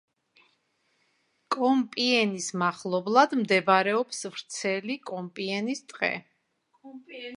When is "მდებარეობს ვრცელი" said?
3.41-4.97